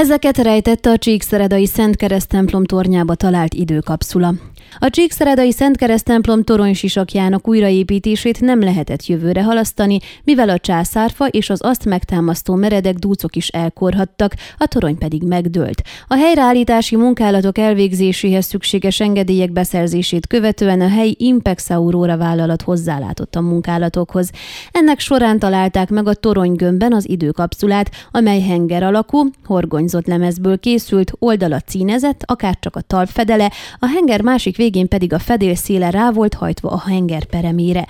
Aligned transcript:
Ezeket 0.00 0.38
rejtette 0.38 0.90
a 0.90 0.98
Csíkszeredai 0.98 1.66
Szent 1.66 1.96
Kereszt 1.96 2.28
templom 2.28 2.64
tornyába 2.64 3.14
talált 3.14 3.54
időkapszula. 3.54 4.34
A 4.78 4.90
Csíkszeredai 4.90 5.52
Szent 5.52 6.02
templom 6.02 6.42
toronysisakjának 6.42 7.48
újraépítését 7.48 8.40
nem 8.40 8.60
lehetett 8.60 9.06
jövőre 9.06 9.42
halasztani, 9.42 9.98
mivel 10.24 10.48
a 10.48 10.58
császárfa 10.58 11.26
és 11.26 11.50
az 11.50 11.64
azt 11.64 11.84
megtámasztó 11.84 12.54
meredek 12.54 12.94
dúcok 12.94 13.36
is 13.36 13.48
elkorhattak, 13.48 14.34
a 14.58 14.66
torony 14.66 14.98
pedig 14.98 15.22
megdőlt. 15.22 15.82
A 16.06 16.14
helyreállítási 16.14 16.96
munkálatok 16.96 17.58
elvégzéséhez 17.58 18.46
szükséges 18.46 19.00
engedélyek 19.00 19.52
beszerzését 19.52 20.26
követően 20.26 20.80
a 20.80 20.88
helyi 20.88 21.16
Impex 21.18 21.70
Aurora 21.70 22.16
vállalat 22.16 22.62
hozzálátott 22.62 23.34
a 23.34 23.40
munkálatokhoz. 23.40 24.30
Ennek 24.70 24.98
során 24.98 25.38
találták 25.38 25.90
meg 25.90 26.06
a 26.06 26.14
toronygömbben 26.14 26.92
az 26.92 27.08
időkapszulát, 27.08 27.90
amely 28.10 28.40
henger 28.40 28.82
alakú, 28.82 29.30
horgonyzott 29.44 30.06
lemezből 30.06 30.58
készült, 30.58 31.12
oldala 31.18 31.60
cínezett, 31.60 32.22
akár 32.24 32.58
csak 32.60 32.76
a 32.76 32.80
talpfedele, 32.80 33.50
a 33.78 33.86
henger 33.86 34.22
másik 34.22 34.49
végén 34.56 34.88
pedig 34.88 35.12
a 35.12 35.18
fedél 35.18 35.54
széle 35.54 35.90
rá 35.90 36.10
volt 36.10 36.34
hajtva 36.34 36.68
a 36.68 36.82
henger 36.88 37.24
peremére. 37.24 37.86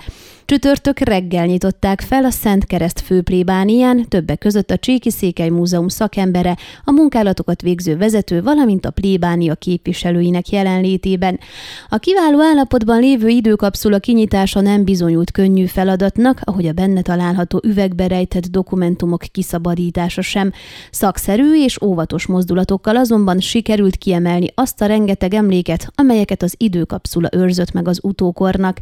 Csütörtök 0.51 0.99
reggel 0.99 1.45
nyitották 1.45 2.01
fel 2.01 2.23
a 2.23 2.29
Szent 2.29 2.65
Kereszt 2.65 2.99
főplébánián, 2.99 4.05
többek 4.07 4.37
között 4.37 4.71
a 4.71 4.77
Cséki 4.77 5.11
Székely 5.11 5.49
Múzeum 5.49 5.87
szakembere, 5.87 6.57
a 6.83 6.91
munkálatokat 6.91 7.61
végző 7.61 7.97
vezető, 7.97 8.41
valamint 8.41 8.85
a 8.85 8.91
plébánia 8.91 9.55
képviselőinek 9.55 10.49
jelenlétében. 10.49 11.39
A 11.89 11.97
kiváló 11.97 12.41
állapotban 12.41 12.99
lévő 12.99 13.27
időkapszula 13.27 13.99
kinyitása 13.99 14.61
nem 14.61 14.83
bizonyult 14.83 15.31
könnyű 15.31 15.65
feladatnak, 15.65 16.39
ahogy 16.43 16.67
a 16.67 16.71
benne 16.71 17.01
található 17.01 17.61
üvegbe 17.63 18.07
rejtett 18.07 18.45
dokumentumok 18.45 19.21
kiszabadítása 19.31 20.21
sem. 20.21 20.51
Szakszerű 20.89 21.63
és 21.63 21.81
óvatos 21.81 22.25
mozdulatokkal 22.25 22.95
azonban 22.95 23.39
sikerült 23.39 23.95
kiemelni 23.95 24.47
azt 24.55 24.81
a 24.81 24.85
rengeteg 24.85 25.33
emléket, 25.33 25.87
amelyeket 25.95 26.43
az 26.43 26.55
időkapszula 26.57 27.29
őrzött 27.31 27.71
meg 27.71 27.87
az 27.87 27.99
utókornak. 28.03 28.79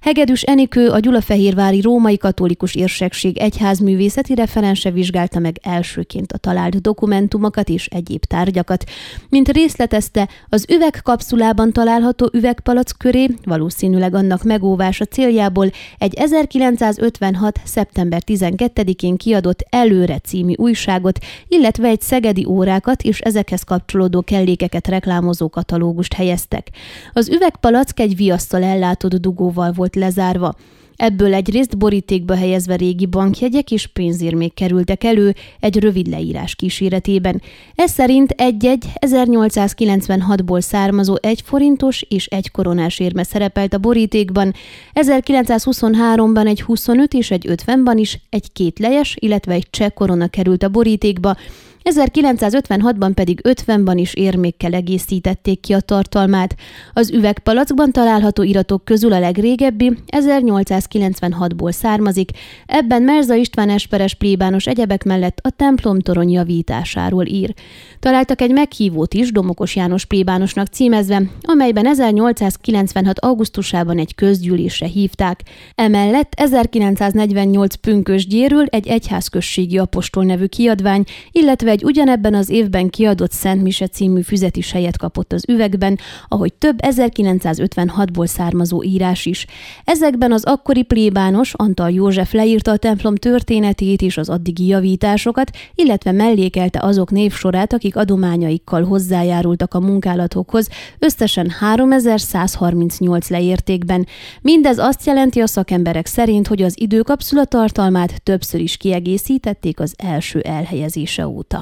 Hegedűs 0.00 0.42
Enikő 0.42 0.88
a 0.88 1.00
Gyulafehérvári 1.12 1.80
Római 1.80 2.16
Katolikus 2.16 2.74
Érsekség 2.74 3.38
egyházművészeti 3.38 4.34
referense 4.34 4.90
vizsgálta 4.90 5.38
meg 5.38 5.58
elsőként 5.62 6.32
a 6.32 6.38
talált 6.38 6.80
dokumentumokat 6.80 7.68
és 7.68 7.86
egyéb 7.86 8.24
tárgyakat. 8.24 8.84
Mint 9.28 9.48
részletezte, 9.48 10.28
az 10.48 10.66
üvegkapszulában 10.68 11.72
található 11.72 12.30
üvegpalack 12.32 12.98
köré 12.98 13.28
valószínűleg 13.44 14.14
annak 14.14 14.42
megóvása 14.42 15.04
céljából 15.04 15.70
egy 15.98 16.14
1956. 16.14 17.60
szeptember 17.64 18.22
12-én 18.26 19.16
kiadott 19.16 19.66
Előre 19.70 20.18
című 20.18 20.52
újságot, 20.56 21.18
illetve 21.48 21.88
egy 21.88 22.00
szegedi 22.00 22.44
órákat 22.44 23.02
és 23.02 23.20
ezekhez 23.20 23.62
kapcsolódó 23.62 24.22
kellékeket 24.22 24.88
reklámozó 24.88 25.48
katalógust 25.48 26.12
helyeztek. 26.12 26.68
Az 27.12 27.28
üvegpalack 27.28 28.00
egy 28.00 28.16
viasztal 28.16 28.62
ellátott 28.62 29.14
dugóval 29.14 29.72
volt 29.72 29.96
lezárva. 29.96 30.54
Ebből 31.02 31.34
egyrészt 31.34 31.78
borítékba 31.78 32.36
helyezve 32.36 32.76
régi 32.76 33.06
bankjegyek 33.06 33.70
és 33.70 33.86
pénzérmék 33.86 34.54
kerültek 34.54 35.04
elő 35.04 35.34
egy 35.60 35.78
rövid 35.78 36.06
leírás 36.06 36.54
kíséretében. 36.54 37.42
Ez 37.74 37.90
szerint 37.90 38.30
egy-egy 38.30 38.84
1896-ból 39.06 40.60
származó 40.60 41.16
egy 41.20 41.40
forintos 41.44 42.02
és 42.08 42.26
egy 42.26 42.50
koronás 42.50 42.98
érme 42.98 43.22
szerepelt 43.22 43.74
a 43.74 43.78
borítékban, 43.78 44.54
1923-ban 44.94 46.46
egy 46.46 46.62
25 46.62 47.14
és 47.14 47.30
egy 47.30 47.46
50-ban 47.48 47.94
is 47.94 48.20
egy 48.30 48.52
kétlejes, 48.52 49.16
illetve 49.18 49.52
egy 49.52 49.66
cseh 49.70 49.90
korona 49.90 50.26
került 50.28 50.62
a 50.62 50.68
borítékba, 50.68 51.36
1956-ban 51.84 53.10
pedig 53.14 53.40
50-ban 53.48 53.94
is 53.96 54.14
érmékkel 54.14 54.72
egészítették 54.72 55.60
ki 55.60 55.72
a 55.72 55.80
tartalmát. 55.80 56.56
Az 56.92 57.10
üvegpalackban 57.10 57.92
található 57.92 58.42
iratok 58.42 58.84
közül 58.84 59.12
a 59.12 59.18
legrégebbi 59.18 59.92
1896-ból 60.06 61.72
származik, 61.72 62.30
ebben 62.66 63.02
Merza 63.02 63.34
István 63.34 63.68
Esperes 63.68 64.14
plébános 64.14 64.66
egyebek 64.66 65.04
mellett 65.04 65.38
a 65.42 65.50
templom 65.50 66.00
torony 66.00 66.30
javításáról 66.30 67.26
ír. 67.26 67.54
Találtak 67.98 68.40
egy 68.40 68.52
meghívót 68.52 69.14
is 69.14 69.32
Domokos 69.32 69.76
János 69.76 70.04
plébánosnak 70.04 70.66
címezve, 70.66 71.22
amelyben 71.40 71.86
1896. 71.86 73.18
augusztusában 73.18 73.98
egy 73.98 74.14
közgyűlésre 74.14 74.86
hívták. 74.86 75.40
Emellett 75.74 76.32
1948 76.36 77.74
pünkösdjéről 77.74 78.64
egy 78.64 78.86
egyházközségi 78.86 79.78
apostol 79.78 80.24
nevű 80.24 80.46
kiadvány, 80.46 81.04
illetve 81.30 81.70
egy 81.72 81.84
ugyanebben 81.84 82.34
az 82.34 82.50
évben 82.50 82.88
kiadott 82.88 83.32
Szent 83.32 83.62
Mise 83.62 83.86
című 83.86 84.20
füzet 84.20 84.56
is 84.56 84.72
helyet 84.72 84.98
kapott 84.98 85.32
az 85.32 85.44
üvegben, 85.48 85.98
ahogy 86.28 86.52
több 86.54 86.78
1956-ból 86.82 88.26
származó 88.26 88.82
írás 88.82 89.26
is. 89.26 89.46
Ezekben 89.84 90.32
az 90.32 90.44
akkori 90.44 90.82
plébános 90.82 91.54
Antal 91.54 91.90
József 91.90 92.32
leírta 92.32 92.70
a 92.70 92.76
templom 92.76 93.16
történetét 93.16 94.02
és 94.02 94.16
az 94.16 94.28
addigi 94.28 94.66
javításokat, 94.66 95.50
illetve 95.74 96.12
mellékelte 96.12 96.80
azok 96.82 97.10
névsorát, 97.10 97.72
akik 97.72 97.96
adományaikkal 97.96 98.84
hozzájárultak 98.84 99.74
a 99.74 99.80
munkálatokhoz, 99.80 100.68
összesen 100.98 101.50
3138 101.50 103.28
leértékben. 103.28 104.06
Mindez 104.40 104.78
azt 104.78 105.06
jelenti 105.06 105.40
a 105.40 105.46
szakemberek 105.46 106.06
szerint, 106.06 106.46
hogy 106.46 106.62
az 106.62 106.80
időkapszula 106.80 107.44
tartalmát 107.44 108.22
többször 108.22 108.60
is 108.60 108.76
kiegészítették 108.76 109.80
az 109.80 109.94
első 109.96 110.40
elhelyezése 110.40 111.26
óta. 111.26 111.61